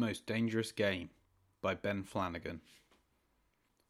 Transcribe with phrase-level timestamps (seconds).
[0.00, 1.10] Most Dangerous Game
[1.60, 2.62] by Ben Flanagan.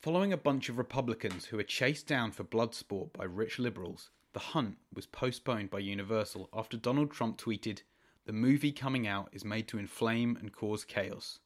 [0.00, 4.10] Following a bunch of Republicans who were chased down for blood sport by rich liberals,
[4.32, 7.82] The Hunt was postponed by Universal after Donald Trump tweeted,
[8.26, 11.38] The movie coming out is made to inflame and cause chaos.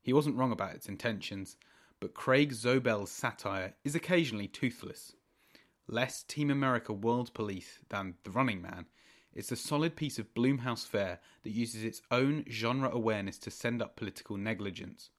[0.00, 1.56] He wasn't wrong about its intentions,
[1.98, 5.16] but Craig Zobel's satire is occasionally toothless.
[5.88, 8.86] Less Team America World Police than The Running Man,
[9.38, 13.80] it's a solid piece of Blumhouse fare that uses its own genre awareness to send
[13.80, 15.10] up political negligence.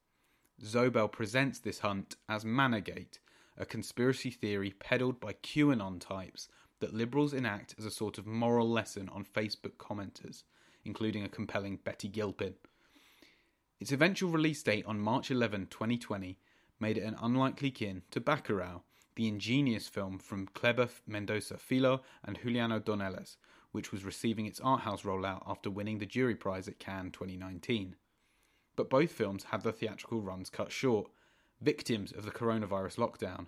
[0.62, 3.18] Zobel presents this hunt as Manorgate,
[3.56, 6.48] a conspiracy theory peddled by QAnon types
[6.80, 10.42] that liberals enact as a sort of moral lesson on Facebook commenters,
[10.84, 12.56] including a compelling Betty Gilpin.
[13.80, 16.36] Its eventual release date on March 11, 2020,
[16.78, 18.82] made it an unlikely kin to Bacurau,
[19.16, 23.36] the ingenious film from Kleber Mendonça Filho and Juliano Dornelles,
[23.72, 27.96] which was receiving its art house rollout after winning the jury prize at Cannes 2019.
[28.76, 31.10] But both films had their theatrical runs cut short,
[31.60, 33.46] victims of the coronavirus lockdown.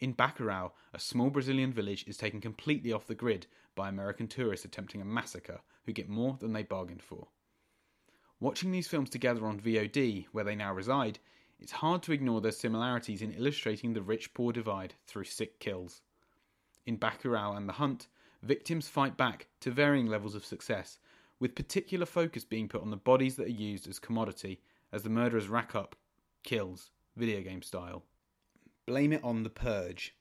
[0.00, 4.64] In Bacurau, a small Brazilian village is taken completely off the grid by American tourists
[4.64, 7.28] attempting a massacre who get more than they bargained for.
[8.40, 11.18] Watching these films together on VOD, where they now reside,
[11.58, 16.00] it's hard to ignore their similarities in illustrating the rich poor divide through sick kills.
[16.86, 18.08] In Bacurau and The Hunt,
[18.42, 20.98] victims fight back to varying levels of success,
[21.38, 24.60] with particular focus being put on the bodies that are used as commodity
[24.92, 25.96] as the murderers rack up
[26.42, 28.04] kills, video game style.
[28.86, 30.14] Blame it on The Purge.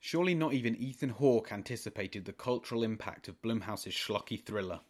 [0.00, 4.80] Surely not even Ethan Hawke anticipated the cultural impact of Blumhouse's schlocky thriller.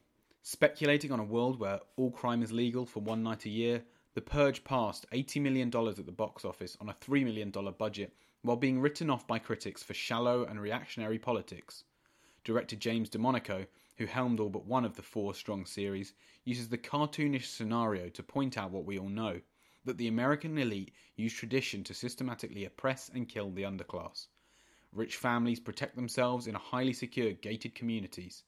[0.43, 4.23] Speculating on a world where all crime is legal for one night a year, The
[4.23, 8.81] Purge passed $80 million at the box office on a $3 million budget while being
[8.81, 11.85] written off by critics for shallow and reactionary politics.
[12.45, 13.67] Director James DeMonaco,
[13.99, 16.13] who helmed all but one of the four strong series,
[16.45, 19.41] uses the cartoonish scenario to point out what we all know
[19.85, 24.27] that the American elite use tradition to systematically oppress and kill the underclass.
[24.93, 28.45] Rich families protect themselves in highly secure gated communities.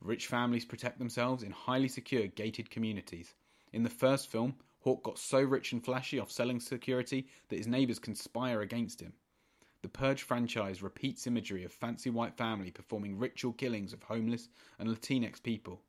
[0.00, 3.34] Rich families protect themselves in highly secure gated communities.
[3.72, 7.66] In the first film, Hawke got so rich and flashy off selling security that his
[7.66, 9.14] neighbours conspire against him.
[9.84, 14.88] The Purge franchise repeats imagery of fancy white family performing ritual killings of homeless and
[14.88, 15.82] Latinx people,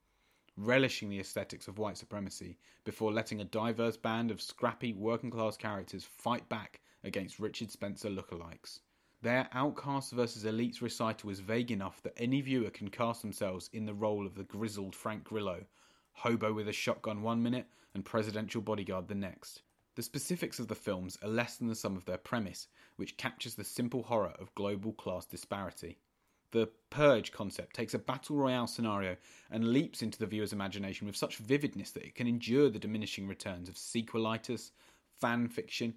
[0.57, 5.55] relishing the aesthetics of white supremacy before letting a diverse band of scrappy working class
[5.55, 8.81] characters fight back against Richard Spencer lookalikes.
[9.21, 13.85] Their outcasts versus elites recital is vague enough that any viewer can cast themselves in
[13.85, 15.63] the role of the grizzled Frank Grillo,
[16.11, 19.61] hobo with a shotgun one minute and presidential bodyguard the next.
[19.95, 22.67] The specifics of the films are less than the sum of their premise,
[22.97, 25.99] which captures the simple horror of global class disparity.
[26.51, 29.15] The Purge concept takes a battle royale scenario
[29.49, 33.25] and leaps into the viewer's imagination with such vividness that it can endure the diminishing
[33.25, 34.71] returns of sequelitis,
[35.19, 35.95] fan fiction,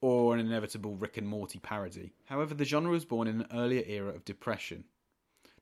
[0.00, 2.12] or an inevitable Rick and Morty parody.
[2.26, 4.84] However, the genre was born in an earlier era of depression,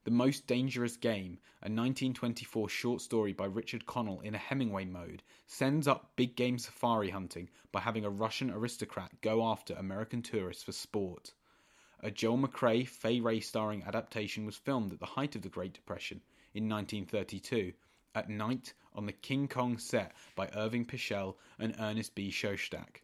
[0.05, 5.23] the Most Dangerous Game, a 1924 short story by Richard Connell in a Hemingway mode,
[5.45, 10.63] sends up big game safari hunting by having a Russian aristocrat go after American tourists
[10.63, 11.33] for sport.
[11.99, 15.73] A Joel McCrea, Fay Wray starring adaptation was filmed at the height of the Great
[15.73, 16.21] Depression
[16.53, 17.73] in 1932,
[18.15, 22.29] at night on the King Kong set by Irving Pichel and Ernest B.
[22.29, 23.01] Schoedsack.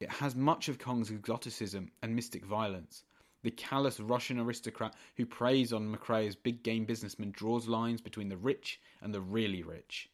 [0.00, 3.04] It has much of Kong's exoticism and mystic violence,
[3.42, 8.36] the callous Russian aristocrat who preys on McCrea's big game businessman draws lines between the
[8.36, 10.08] rich and the really rich.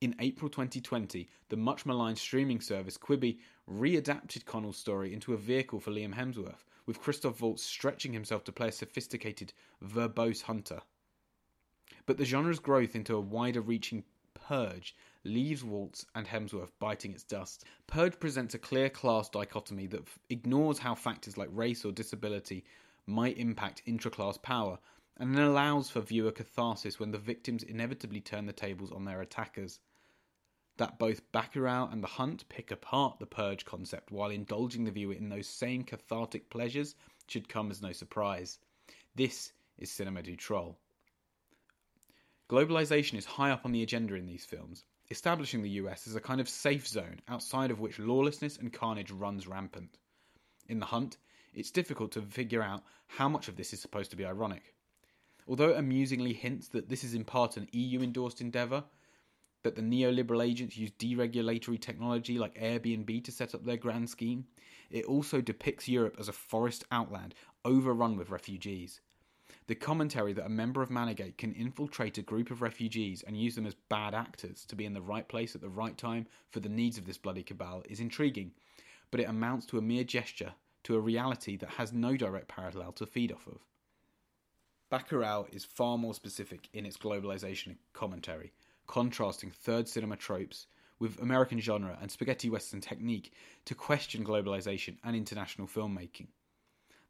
[0.00, 5.80] In April 2020, the much maligned streaming service Quibi readapted Connell's story into a vehicle
[5.80, 9.52] for Liam Hemsworth, with Christoph Waltz stretching himself to play a sophisticated,
[9.82, 10.82] verbose hunter.
[12.04, 14.94] But the genre's growth into a wider reaching purge
[15.26, 17.64] leaves Waltz and Hemsworth biting its dust.
[17.86, 22.64] Purge presents a clear class dichotomy that f- ignores how factors like race or disability
[23.06, 24.78] might impact intra-class power,
[25.18, 29.20] and then allows for viewer catharsis when the victims inevitably turn the tables on their
[29.20, 29.78] attackers.
[30.76, 35.14] That both Bacurau and The Hunt pick apart the purge concept while indulging the viewer
[35.14, 36.94] in those same cathartic pleasures
[37.28, 38.58] should come as no surprise.
[39.14, 40.76] This is Cinema du Troll.
[42.48, 46.20] Globalization is high up on the agenda in these films, establishing the US as a
[46.20, 49.98] kind of safe zone outside of which lawlessness and carnage runs rampant.
[50.68, 51.18] In The Hunt,
[51.54, 54.74] it's difficult to figure out how much of this is supposed to be ironic.
[55.48, 58.84] Although it amusingly hints that this is in part an EU endorsed endeavour,
[59.62, 64.46] that the neoliberal agents use deregulatory technology like Airbnb to set up their grand scheme,
[64.90, 69.00] it also depicts Europe as a forest outland overrun with refugees.
[69.66, 73.54] The commentary that a member of Manorgate can infiltrate a group of refugees and use
[73.54, 76.60] them as bad actors to be in the right place at the right time for
[76.60, 78.52] the needs of this bloody cabal is intriguing,
[79.10, 80.54] but it amounts to a mere gesture
[80.84, 83.58] to a reality that has no direct parallel to feed off of.
[84.90, 88.52] Bacurau is far more specific in its globalization commentary,
[88.86, 90.68] contrasting third cinema tropes
[90.98, 93.32] with American genre and spaghetti western technique
[93.64, 96.28] to question globalization and international filmmaking.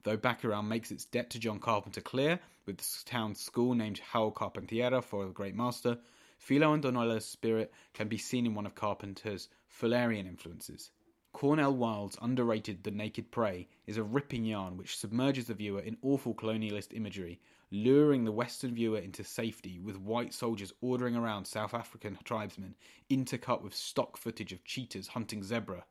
[0.03, 4.33] Though Bacurau makes its debt to John Carpenter clear, with the town's school named João
[4.33, 5.99] Carpinteiro for the great master,
[6.39, 10.91] Filho and Dornelles's spirit can be seen in one of Carpenter's Fullerian influences.
[11.33, 15.99] Cornel Wilde's underrated The Naked Prey is a ripping yarn which submerges the viewer in
[16.01, 17.41] awful colonialist imagery,
[17.71, 22.75] luring the Western viewer into safety with white soldiers ordering around South African tribesmen,
[23.11, 25.85] intercut with stock footage of cheetahs hunting zebra.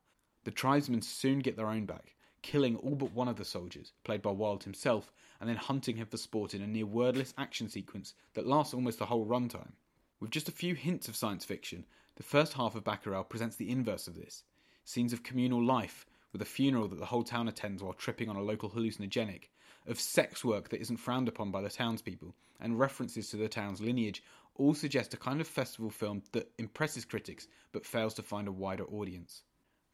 [0.46, 2.15] The tribesmen soon get their own back,
[2.46, 6.06] killing all but one of the soldiers, played by Wilde himself, and then hunting him
[6.06, 9.72] for sport in a near wordless action sequence that lasts almost the whole runtime.
[10.20, 11.88] With just a few hints of science fiction,
[12.18, 14.44] the first half of Bacurau presents the inverse of this
[14.84, 18.36] scenes of communal life, with a funeral that the whole town attends while tripping on
[18.36, 19.46] a local hallucinogenic,
[19.88, 23.82] of sex work that isn't frowned upon by the townspeople, and references to the town's
[23.82, 24.22] lineage
[24.54, 28.52] all suggest a kind of festival film that impresses critics but fails to find a
[28.52, 29.42] wider audience.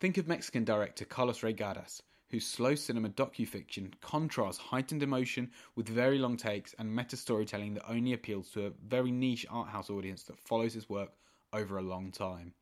[0.01, 2.01] Think of Mexican director Carlos Reygadas,
[2.31, 7.89] whose slow cinema docufiction contrasts heightened emotion with very long takes and meta storytelling that
[7.89, 11.11] only appeals to a very niche art house audience that follows his work
[11.51, 12.53] over a long time.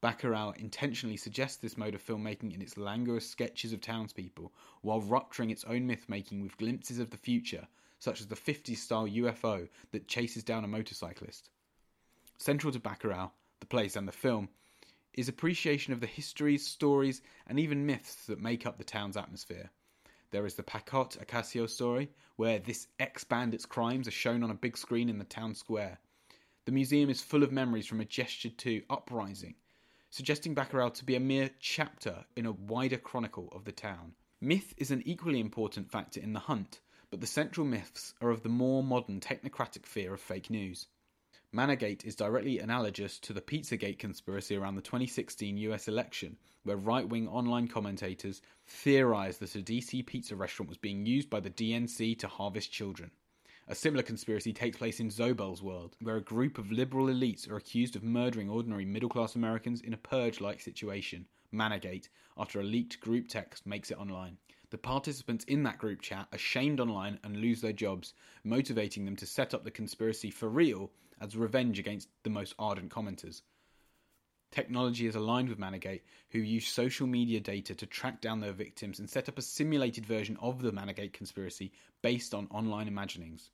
[0.00, 4.52] Bacurau intentionally suggests this mode of filmmaking in its languorous sketches of townspeople,
[4.82, 7.66] while rupturing its own myth making with glimpses of the future,
[7.98, 11.48] such as the 50s style UFO that chases down a motorcyclist.
[12.36, 13.30] Central to Bacurau,
[13.60, 14.50] the place and the film,
[15.14, 19.70] is appreciation of the histories, stories, and even myths that make up the town's atmosphere.
[20.30, 24.54] There is the Pacote Acacio story, where this ex bandit's crimes are shown on a
[24.54, 25.98] big screen in the town square.
[26.64, 29.54] The museum is full of memories from a gestured to uprising,
[30.10, 34.14] suggesting Bacurau to be a mere chapter in a wider chronicle of the town.
[34.40, 38.42] Myth is an equally important factor in The Hunt, but the central myths are of
[38.42, 40.88] the more modern technocratic fear of fake news.
[41.54, 47.08] Manorgate is directly analogous to the Pizzagate conspiracy around the 2016 US election, where right
[47.08, 52.18] wing online commentators theorized that a DC pizza restaurant was being used by the DNC
[52.18, 53.12] to harvest children.
[53.68, 57.56] A similar conspiracy takes place in Zobel's world, where a group of liberal elites are
[57.56, 62.64] accused of murdering ordinary middle class Americans in a purge like situation, Manorgate, after a
[62.64, 64.38] leaked group text makes it online.
[64.70, 68.12] The participants in that group chat are shamed online and lose their jobs,
[68.42, 70.90] motivating them to set up the conspiracy for real
[71.20, 73.42] as revenge against the most ardent commenters.
[74.50, 79.00] Technology is aligned with Manorgate, who use social media data to track down their victims
[79.00, 81.72] and set up a simulated version of the Manorgate conspiracy
[82.02, 83.50] based on online imaginings.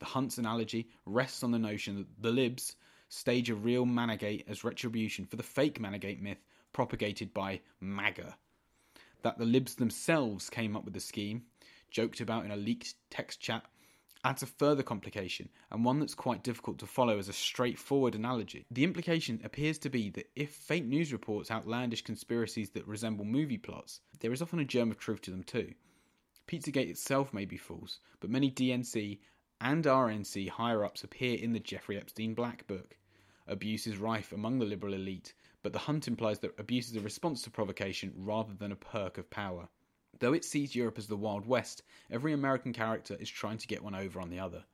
[0.00, 2.74] The Hunt's analogy rests on the notion that the libs
[3.08, 8.36] stage a real Manorgate as retribution for the fake Manorgate myth propagated by MAGA.
[9.22, 11.44] That the libs themselves came up with the scheme,
[11.90, 13.64] joked about in a leaked text chat
[14.24, 18.64] adds a further complication, and one that's quite difficult to follow as a straightforward analogy.
[18.70, 23.58] The implication appears to be that if fake news reports outlandish conspiracies that resemble movie
[23.58, 25.74] plots, there is often a germ of truth to them too.
[26.48, 29.18] Pizzagate itself may be false, but many DNC
[29.60, 32.96] and RNC higher ups appear in the Jeffrey Epstein Black Book.
[33.46, 37.00] Abuse is rife among the liberal elite, but the hunt implies that abuse is a
[37.00, 39.68] response to provocation rather than a perk of power.
[40.20, 43.82] Though it sees Europe as the Wild West, every American character is trying to get
[43.82, 44.64] one over on the other.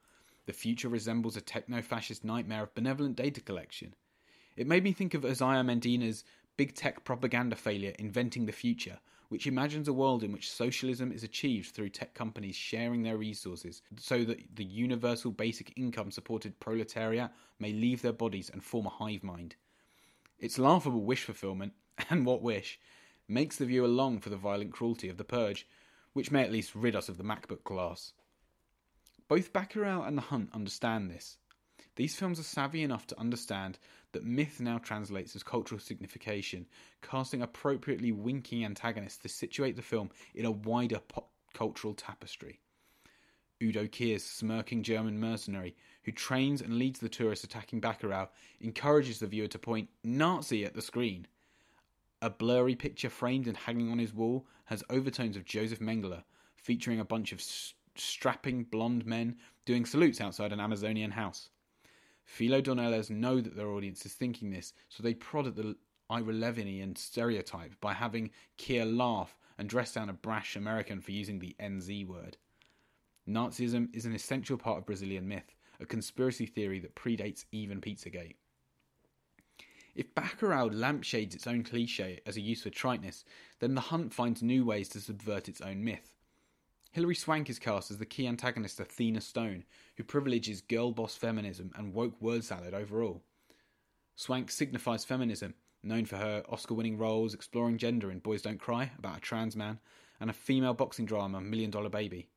[0.47, 3.95] The future resembles a techno fascist nightmare of benevolent data collection.
[4.57, 6.25] It made me think of Isaiah Mendina's
[6.57, 11.23] big tech propaganda failure, Inventing the Future, which imagines a world in which socialism is
[11.23, 17.31] achieved through tech companies sharing their resources so that the universal basic income supported proletariat
[17.59, 19.55] may leave their bodies and form a hive mind.
[20.39, 21.75] It's laughable wish fulfillment,
[22.11, 22.79] and what wish,
[23.31, 25.67] makes the viewer long for the violent cruelty of the purge,
[26.13, 28.13] which may at least rid us of the MacBook class.
[29.29, 31.39] Both Bacurau and The Hunt understand this.
[31.95, 33.79] These films are savvy enough to understand
[34.13, 36.67] that myth now translates as cultural signification,
[37.03, 42.59] casting appropriately winking antagonists to situate the film in a wider pop cultural tapestry.
[43.63, 48.29] Udo Kier's smirking German mercenary, who trains and leads the tourists attacking Bacurau,
[48.61, 51.29] encourages the viewer to point Nazi at the screen–
[52.23, 56.23] a blurry picture framed and hanging on his wall has overtones of Joseph Mengele,
[56.57, 57.43] featuring a bunch of
[57.97, 61.51] strapping blonde men doing salutes outside an Amazonian house.
[62.25, 65.77] Filho Dornelles know that their audience is thinking this, so they prod at the
[66.09, 71.39] Ira Levinian stereotype by having Kier laugh and dress down a brash American for using
[71.39, 72.37] the NZ word.
[73.29, 78.37] Nazism is an essential part of Brazilian myth, a conspiracy theory that predates even Pizzagate.
[79.95, 83.25] If Bacurau lampshades its own cliche as a use for triteness,
[83.59, 86.13] then The Hunt finds new ways to subvert its own myth.
[86.93, 89.65] Hilary Swank is cast as the key antagonist Athena Stone,
[89.97, 93.23] who privileges girl boss feminism and woke word salad overall.
[94.17, 98.91] Swank signifies feminism, known for her Oscar winning roles exploring gender in Boys Don't Cry
[98.99, 99.79] about a trans man
[100.21, 102.29] and a female boxing drama Million Dollar Baby.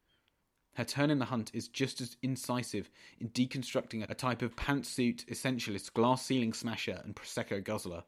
[0.75, 2.89] Her turn in the hunt is just as incisive
[3.19, 8.03] in deconstructing a type of pantsuit essentialist glass ceiling smasher and Prosecco guzzler.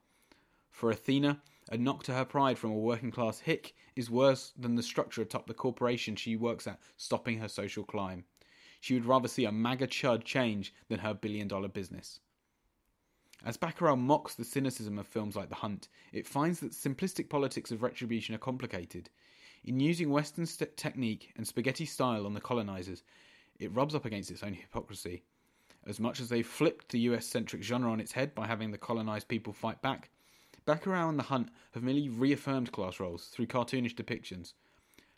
[0.72, 1.42] For Athena,
[1.72, 5.22] a knock to her pride from a working class hick is worse than the structure
[5.22, 8.26] atop the corporation she works at stopping her social climb.
[8.82, 12.20] She would rather see a MAGA chud change than her billion dollar business.
[13.44, 17.72] As Bacurau mocks the cynicism of films like The Hunt, it finds that simplistic politics
[17.72, 19.10] of retribution are complicated.
[19.68, 23.02] In using Western st- technique and spaghetti style on the colonizers,
[23.58, 25.24] it rubs up against its own hypocrisy.
[25.88, 28.78] As much as they've flipped the US centric genre on its head by having the
[28.78, 30.12] colonized people fight back,
[30.68, 34.54] Bacurau and The Hunt have merely reaffirmed class roles through cartoonish depictions.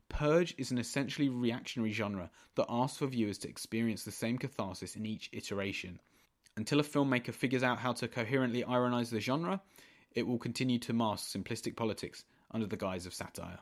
[0.07, 4.95] Purge is an essentially reactionary genre that asks for viewers to experience the same catharsis
[4.95, 5.99] in each iteration.
[6.55, 9.61] Until a filmmaker figures out how to coherently ironize the genre,
[10.15, 13.59] it will continue to mask simplistic politics under the guise of satire.